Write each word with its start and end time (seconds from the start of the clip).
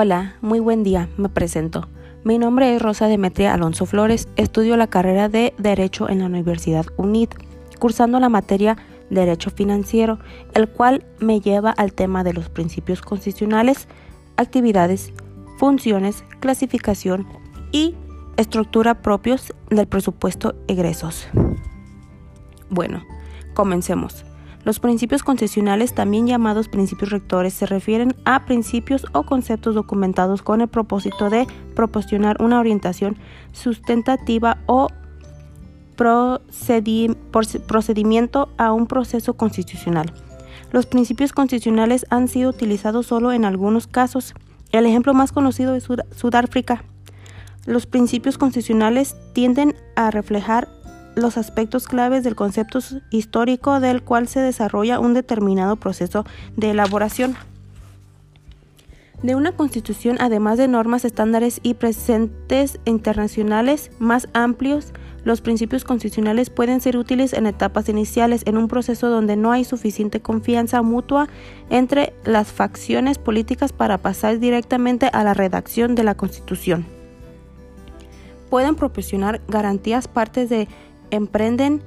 Hola, 0.00 0.36
muy 0.42 0.60
buen 0.60 0.84
día, 0.84 1.08
me 1.16 1.28
presento. 1.28 1.88
Mi 2.22 2.38
nombre 2.38 2.72
es 2.72 2.80
Rosa 2.80 3.08
Demetria 3.08 3.52
Alonso 3.52 3.84
Flores, 3.84 4.28
estudio 4.36 4.76
la 4.76 4.86
carrera 4.86 5.28
de 5.28 5.54
Derecho 5.58 6.08
en 6.08 6.20
la 6.20 6.26
Universidad 6.26 6.86
UNID, 6.98 7.30
cursando 7.80 8.20
la 8.20 8.28
materia 8.28 8.76
Derecho 9.10 9.50
Financiero, 9.50 10.20
el 10.54 10.68
cual 10.68 11.04
me 11.18 11.40
lleva 11.40 11.72
al 11.72 11.94
tema 11.94 12.22
de 12.22 12.32
los 12.32 12.48
principios 12.48 13.02
constitucionales, 13.02 13.88
actividades, 14.36 15.12
funciones, 15.58 16.22
clasificación 16.38 17.26
y 17.72 17.96
estructura 18.36 19.02
propios 19.02 19.52
del 19.68 19.88
presupuesto 19.88 20.54
egresos. 20.68 21.26
Bueno, 22.70 23.02
comencemos. 23.52 24.27
Los 24.68 24.78
principios 24.80 25.22
concesionales, 25.22 25.94
también 25.94 26.26
llamados 26.26 26.68
principios 26.68 27.08
rectores, 27.08 27.54
se 27.54 27.64
refieren 27.64 28.14
a 28.26 28.44
principios 28.44 29.06
o 29.14 29.22
conceptos 29.22 29.74
documentados 29.74 30.42
con 30.42 30.60
el 30.60 30.68
propósito 30.68 31.30
de 31.30 31.46
proporcionar 31.74 32.42
una 32.42 32.60
orientación 32.60 33.16
sustentativa 33.52 34.58
o 34.66 34.88
procedimiento 35.96 38.50
a 38.58 38.74
un 38.74 38.86
proceso 38.86 39.38
constitucional. 39.38 40.12
Los 40.70 40.84
principios 40.84 41.32
constitucionales 41.32 42.04
han 42.10 42.28
sido 42.28 42.50
utilizados 42.50 43.06
solo 43.06 43.32
en 43.32 43.46
algunos 43.46 43.86
casos. 43.86 44.34
El 44.70 44.84
ejemplo 44.84 45.14
más 45.14 45.32
conocido 45.32 45.76
es 45.76 45.88
Sudáfrica. 46.14 46.84
Los 47.64 47.86
principios 47.86 48.36
constitucionales 48.36 49.16
tienden 49.32 49.74
a 49.96 50.10
reflejar 50.10 50.68
los 51.18 51.36
aspectos 51.36 51.86
claves 51.86 52.24
del 52.24 52.36
concepto 52.36 52.78
histórico 53.10 53.80
del 53.80 54.02
cual 54.02 54.28
se 54.28 54.40
desarrolla 54.40 55.00
un 55.00 55.14
determinado 55.14 55.76
proceso 55.76 56.24
de 56.56 56.70
elaboración 56.70 57.36
de 59.22 59.34
una 59.34 59.52
constitución, 59.52 60.16
además 60.20 60.58
de 60.58 60.68
normas, 60.68 61.04
estándares 61.04 61.60
y 61.62 61.74
presentes 61.74 62.78
internacionales 62.84 63.90
más 63.98 64.28
amplios, 64.32 64.92
los 65.24 65.40
principios 65.40 65.84
constitucionales 65.84 66.50
pueden 66.50 66.80
ser 66.80 66.96
útiles 66.96 67.32
en 67.32 67.46
etapas 67.46 67.88
iniciales, 67.88 68.42
en 68.46 68.56
un 68.56 68.68
proceso 68.68 69.08
donde 69.08 69.36
no 69.36 69.50
hay 69.50 69.64
suficiente 69.64 70.20
confianza 70.20 70.82
mutua 70.82 71.28
entre 71.68 72.12
las 72.24 72.52
facciones 72.52 73.18
políticas 73.18 73.72
para 73.72 73.98
pasar 73.98 74.38
directamente 74.38 75.10
a 75.12 75.24
la 75.24 75.34
redacción 75.34 75.96
de 75.96 76.04
la 76.04 76.14
constitución. 76.14 76.86
Pueden 78.50 78.76
proporcionar 78.76 79.42
garantías 79.48 80.08
partes 80.08 80.48
de 80.48 80.68
emprenden 81.10 81.82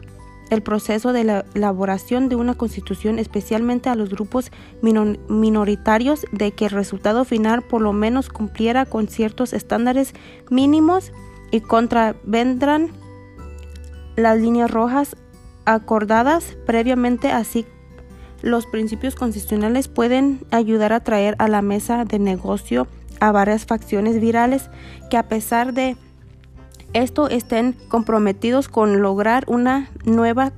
el 0.50 0.62
proceso 0.62 1.14
de 1.14 1.24
la 1.24 1.46
elaboración 1.56 2.28
de 2.28 2.36
una 2.36 2.56
constitución, 2.56 3.20
especialmente 3.20 3.90
a 3.90 3.96
los 3.96 4.10
grupos 4.10 4.52
minoritarios, 4.82 6.26
de 6.34 6.52
que 6.52 6.66
el 6.66 6.72
resultado 6.72 7.24
final 7.24 7.62
por 7.62 7.82
lo 7.82 7.94
menos 7.94 8.28
cumpliera 8.28 8.86
con 8.86 9.08
ciertos 9.08 9.54
estándares 9.54 10.14
mínimos 10.50 11.14
y 11.52 11.62
contravendrán 11.62 12.92
las 14.18 14.40
líneas 14.40 14.70
rojas 14.70 15.16
acordadas 15.66 16.58
previamente, 16.66 17.32
así 17.32 17.66
los 18.42 18.66
principios 18.66 19.16
constitucionales 19.16 19.88
pueden 19.88 20.46
ayudar 20.52 20.94
a 20.94 21.00
traer 21.00 21.36
a 21.40 21.48
la 21.48 21.62
mesa 21.62 22.04
de 22.06 22.20
negocio 22.20 22.88
a 23.20 23.32
varias 23.32 23.66
facciones 23.66 24.20
virales 24.20 24.70
que 25.10 25.18
a 25.18 25.28
pesar 25.28 25.74
de 25.74 25.96
esto 26.94 27.30
estén 27.30 27.76
comprometidos 27.88 28.68
con 28.68 29.02
lograr 29.02 29.46
una 29.48 29.90
nueva 30.06 30.52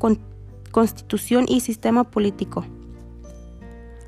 constitución 0.72 1.46
y 1.48 1.60
sistema 1.60 2.04
político. 2.04 2.66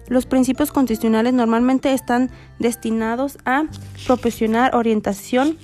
Los 0.07 0.25
principios 0.25 0.71
constitucionales 0.71 1.33
normalmente 1.33 1.93
están 1.93 2.29
destinados 2.59 3.37
a 3.45 3.63
proporcionar 4.05 4.75
orientación 4.75 5.57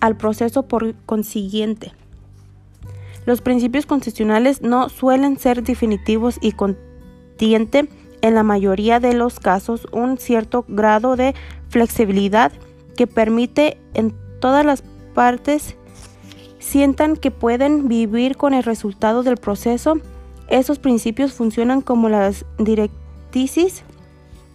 al 0.00 0.16
proceso 0.16 0.64
por 0.64 0.94
consiguiente. 1.06 1.92
Los 3.24 3.40
principios 3.40 3.86
constitucionales 3.86 4.60
no 4.60 4.90
suelen 4.90 5.38
ser 5.38 5.62
definitivos 5.62 6.36
y 6.42 6.52
contienen 6.52 7.88
en 8.20 8.34
la 8.34 8.42
mayoría 8.42 9.00
de 9.00 9.14
los 9.14 9.40
casos 9.40 9.86
un 9.92 10.18
cierto 10.18 10.64
grado 10.68 11.16
de 11.16 11.34
flexibilidad 11.68 12.52
que 12.96 13.06
permite 13.06 13.78
en 13.94 14.14
todas 14.40 14.64
las 14.64 14.82
partes 15.14 15.76
sientan 16.64 17.16
que 17.16 17.30
pueden 17.30 17.88
vivir 17.88 18.36
con 18.36 18.54
el 18.54 18.62
resultado 18.62 19.22
del 19.22 19.36
proceso. 19.36 19.98
Esos 20.48 20.78
principios 20.78 21.32
funcionan 21.32 21.82
como 21.82 22.08
las 22.08 22.46
directrices 22.58 23.84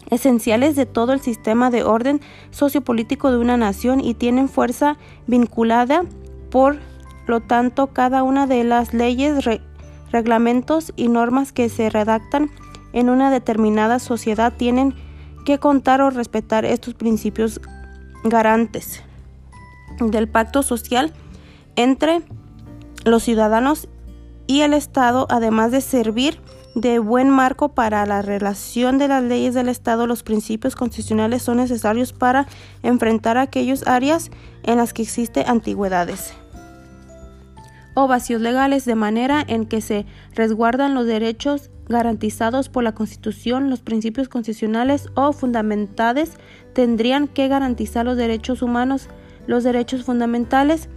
esenciales 0.09 0.75
de 0.75 0.87
todo 0.87 1.13
el 1.13 1.21
sistema 1.21 1.69
de 1.69 1.83
orden 1.83 2.19
sociopolítico 2.49 3.31
de 3.31 3.37
una 3.37 3.57
nación 3.57 4.01
y 4.01 4.15
tienen 4.15 4.49
fuerza 4.49 4.97
vinculada. 5.27 6.03
Por 6.49 6.79
lo 7.27 7.41
tanto, 7.41 7.87
cada 7.87 8.23
una 8.23 8.47
de 8.47 8.63
las 8.63 8.93
leyes, 8.93 9.45
reglamentos 10.11 10.91
y 10.95 11.09
normas 11.09 11.51
que 11.51 11.69
se 11.69 11.91
redactan 11.91 12.49
en 12.91 13.09
una 13.09 13.29
determinada 13.29 13.99
sociedad 13.99 14.53
tienen 14.57 14.95
que 15.45 15.59
contar 15.59 16.01
o 16.01 16.09
respetar 16.09 16.65
estos 16.65 16.95
principios 16.95 17.61
garantes 18.23 19.03
del 19.99 20.27
pacto 20.27 20.63
social 20.63 21.13
entre 21.79 22.21
los 23.05 23.23
ciudadanos 23.23 23.87
y 24.47 24.61
el 24.61 24.73
Estado, 24.73 25.27
además 25.29 25.71
de 25.71 25.79
servir 25.79 26.41
de 26.75 26.99
buen 26.99 27.29
marco 27.29 27.69
para 27.69 28.05
la 28.05 28.21
relación 28.21 28.97
de 28.97 29.07
las 29.07 29.23
leyes 29.23 29.53
del 29.53 29.69
Estado, 29.69 30.05
los 30.05 30.21
principios 30.21 30.75
constitucionales 30.75 31.41
son 31.41 31.57
necesarios 31.57 32.11
para 32.11 32.47
enfrentar 32.83 33.37
aquellas 33.37 33.87
áreas 33.87 34.29
en 34.63 34.75
las 34.77 34.91
que 34.91 35.03
existen 35.03 35.47
antigüedades 35.47 36.33
o 37.93 38.07
vacíos 38.07 38.41
legales, 38.41 38.83
de 38.83 38.95
manera 38.95 39.43
en 39.47 39.65
que 39.65 39.79
se 39.79 40.05
resguardan 40.35 40.93
los 40.93 41.05
derechos 41.05 41.69
garantizados 41.87 42.67
por 42.67 42.83
la 42.83 42.93
Constitución, 42.93 43.69
los 43.69 43.79
principios 43.79 44.27
constitucionales 44.27 45.07
o 45.15 45.31
fundamentales 45.31 46.33
tendrían 46.73 47.27
que 47.27 47.47
garantizar 47.47 48.05
los 48.05 48.17
derechos 48.17 48.61
humanos 48.61 49.09
los 49.49 49.63
derechos 49.63 50.03
fundamentales, 50.03 50.89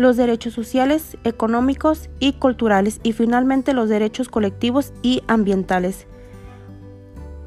los 0.00 0.16
derechos 0.16 0.54
sociales, 0.54 1.18
económicos 1.24 2.08
y 2.20 2.32
culturales 2.32 3.00
y 3.02 3.12
finalmente 3.12 3.74
los 3.74 3.90
derechos 3.90 4.30
colectivos 4.30 4.94
y 5.02 5.22
ambientales. 5.26 6.06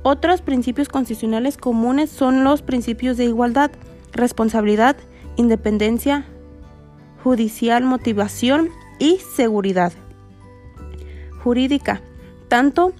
Otros 0.03 0.43
principios 0.43 0.87
constitucionales 0.87 1.57
comunes 1.57 2.11
son 2.11 2.43
los 2.43 2.61
principios 2.61 3.17
de 3.17 3.25
igualdad, 3.25 3.71
responsabilidad, 4.11 4.95
independencia 5.35 6.27
judicial, 7.23 7.85
motivación 7.85 8.69
y 8.99 9.17
seguridad 9.35 9.91
jurídica. 11.39 12.01
Tanto 12.49 12.93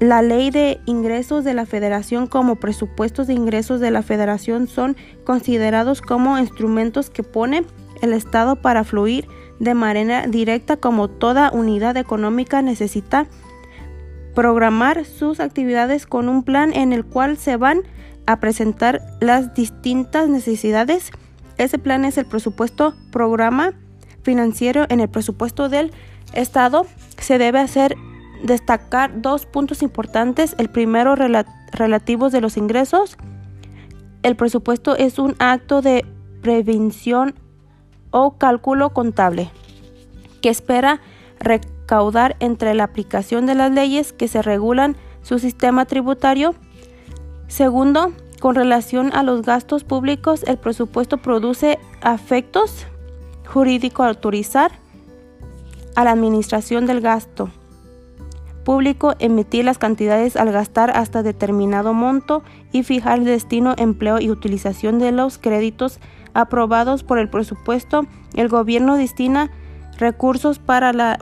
la 0.00 0.20
ley 0.20 0.50
de 0.50 0.80
ingresos 0.86 1.44
de 1.44 1.54
la 1.54 1.64
federación 1.64 2.26
como 2.26 2.56
presupuestos 2.56 3.28
de 3.28 3.34
ingresos 3.34 3.78
de 3.78 3.92
la 3.92 4.02
federación 4.02 4.66
son 4.66 4.96
considerados 5.22 6.02
como 6.02 6.38
instrumentos 6.38 7.08
que 7.08 7.22
pone 7.22 7.64
el 8.00 8.12
Estado 8.12 8.56
para 8.56 8.84
fluir 8.84 9.26
de 9.58 9.74
manera 9.74 10.26
directa 10.26 10.76
como 10.76 11.08
toda 11.08 11.50
unidad 11.52 11.96
económica 11.96 12.62
necesita 12.62 13.26
programar 14.34 15.04
sus 15.04 15.40
actividades 15.40 16.06
con 16.06 16.28
un 16.28 16.42
plan 16.42 16.72
en 16.72 16.92
el 16.92 17.04
cual 17.04 17.36
se 17.36 17.56
van 17.56 17.82
a 18.26 18.40
presentar 18.40 19.02
las 19.20 19.54
distintas 19.54 20.28
necesidades. 20.28 21.10
Ese 21.58 21.78
plan 21.78 22.04
es 22.04 22.16
el 22.16 22.26
presupuesto 22.26 22.94
programa 23.10 23.74
financiero 24.22 24.86
en 24.88 25.00
el 25.00 25.08
presupuesto 25.08 25.68
del 25.68 25.92
Estado. 26.32 26.86
Se 27.18 27.38
debe 27.38 27.58
hacer 27.58 27.96
destacar 28.42 29.20
dos 29.20 29.46
puntos 29.46 29.82
importantes. 29.82 30.54
El 30.58 30.70
primero, 30.70 31.16
relativos 31.72 32.32
de 32.32 32.40
los 32.40 32.56
ingresos. 32.56 33.18
El 34.22 34.36
presupuesto 34.36 34.96
es 34.96 35.18
un 35.18 35.34
acto 35.38 35.82
de 35.82 36.04
prevención 36.42 37.34
o 38.10 38.32
cálculo 38.32 38.90
contable 38.90 39.50
que 40.40 40.48
espera 40.48 41.00
recaudar 41.38 42.36
entre 42.40 42.74
la 42.74 42.84
aplicación 42.84 43.46
de 43.46 43.54
las 43.54 43.70
leyes 43.70 44.12
que 44.12 44.28
se 44.28 44.42
regulan 44.42 44.96
su 45.22 45.38
sistema 45.38 45.84
tributario. 45.84 46.54
Segundo, 47.48 48.12
con 48.40 48.54
relación 48.54 49.12
a 49.14 49.22
los 49.22 49.42
gastos 49.42 49.84
públicos, 49.84 50.44
el 50.44 50.56
presupuesto 50.56 51.18
produce 51.18 51.78
afectos 52.00 52.86
jurídicos 53.46 54.04
a 54.04 54.08
autorizar 54.08 54.72
a 55.96 56.04
la 56.04 56.12
administración 56.12 56.86
del 56.86 57.00
gasto 57.00 57.50
público 58.64 59.14
emitir 59.18 59.64
las 59.64 59.78
cantidades 59.78 60.36
al 60.36 60.52
gastar 60.52 60.96
hasta 60.96 61.22
determinado 61.22 61.92
monto 61.94 62.42
y 62.72 62.82
fijar 62.82 63.18
el 63.18 63.24
destino, 63.24 63.74
empleo 63.76 64.20
y 64.20 64.30
utilización 64.30 64.98
de 64.98 65.12
los 65.12 65.38
créditos 65.38 66.00
aprobados 66.34 67.02
por 67.02 67.18
el 67.18 67.28
presupuesto. 67.28 68.06
El 68.34 68.48
gobierno 68.48 68.96
destina 68.96 69.50
recursos 69.98 70.58
para 70.58 70.92
la 70.92 71.18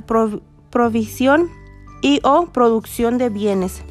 provisión 0.71 1.49
y 2.03 2.21
o 2.23 2.47
producción 2.47 3.19
de 3.19 3.29
bienes, 3.29 3.83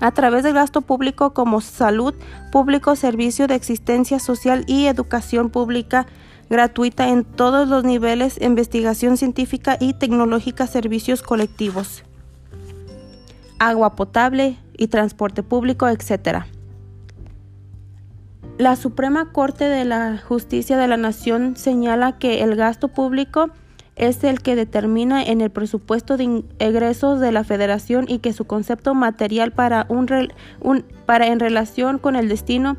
a 0.00 0.10
través 0.12 0.42
del 0.42 0.54
gasto 0.54 0.80
público 0.80 1.34
como 1.34 1.60
salud 1.60 2.14
público, 2.50 2.96
servicio 2.96 3.46
de 3.46 3.54
existencia 3.54 4.18
social 4.18 4.64
y 4.66 4.86
educación 4.86 5.50
pública 5.50 6.06
gratuita 6.50 7.08
en 7.08 7.24
todos 7.24 7.68
los 7.68 7.84
niveles, 7.84 8.40
investigación 8.40 9.16
científica 9.16 9.76
y 9.78 9.92
tecnológica, 9.92 10.66
servicios 10.66 11.22
colectivos, 11.22 12.04
agua 13.58 13.96
potable 13.96 14.56
y 14.76 14.88
transporte 14.88 15.42
público, 15.42 15.88
etc. 15.88 16.44
La 18.58 18.76
Suprema 18.76 19.30
Corte 19.32 19.64
de 19.64 19.84
la 19.84 20.18
Justicia 20.18 20.76
de 20.76 20.88
la 20.88 20.96
Nación 20.96 21.56
señala 21.56 22.18
que 22.18 22.42
el 22.42 22.56
gasto 22.56 22.88
público 22.88 23.50
es 23.96 24.22
el 24.22 24.40
que 24.40 24.56
determina 24.56 25.22
en 25.22 25.40
el 25.40 25.50
presupuesto 25.50 26.16
de 26.16 26.44
egresos 26.58 27.20
de 27.20 27.32
la 27.32 27.44
federación 27.44 28.06
y 28.08 28.18
que 28.18 28.32
su 28.32 28.46
concepto 28.46 28.94
material 28.94 29.52
para, 29.52 29.86
un, 29.88 30.08
para 31.04 31.26
en 31.26 31.40
relación 31.40 31.98
con 31.98 32.14
el 32.14 32.28
destino 32.28 32.76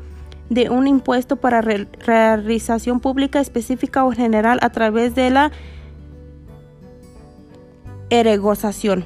de 0.48 0.70
un 0.70 0.88
impuesto 0.88 1.36
para 1.36 1.60
realización 1.60 3.00
pública 3.00 3.40
específica 3.40 4.04
o 4.04 4.12
general 4.12 4.58
a 4.62 4.70
través 4.70 5.14
de 5.14 5.30
la 5.30 5.52
eregozación 8.08 9.04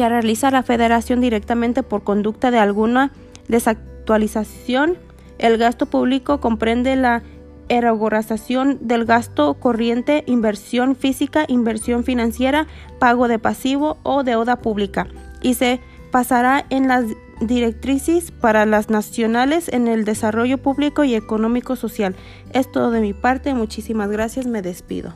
que 0.00 0.08
realiza 0.08 0.50
la 0.50 0.62
federación 0.62 1.20
directamente 1.20 1.82
por 1.82 2.04
conducta 2.04 2.50
de 2.50 2.58
alguna 2.58 3.12
desactualización. 3.48 4.96
El 5.36 5.58
gasto 5.58 5.84
público 5.84 6.40
comprende 6.40 6.96
la 6.96 7.22
erogoración 7.68 8.78
del 8.80 9.04
gasto 9.04 9.52
corriente, 9.60 10.24
inversión 10.26 10.96
física, 10.96 11.44
inversión 11.48 12.02
financiera, 12.02 12.66
pago 12.98 13.28
de 13.28 13.38
pasivo 13.38 13.98
o 14.02 14.22
deuda 14.24 14.56
pública 14.56 15.06
y 15.42 15.52
se 15.52 15.80
pasará 16.10 16.64
en 16.70 16.88
las 16.88 17.04
directrices 17.42 18.30
para 18.30 18.64
las 18.64 18.88
nacionales 18.88 19.68
en 19.68 19.86
el 19.86 20.06
desarrollo 20.06 20.56
público 20.56 21.04
y 21.04 21.14
económico 21.14 21.76
social. 21.76 22.16
Es 22.54 22.72
todo 22.72 22.90
de 22.90 23.02
mi 23.02 23.12
parte, 23.12 23.52
muchísimas 23.52 24.08
gracias, 24.08 24.46
me 24.46 24.62
despido. 24.62 25.12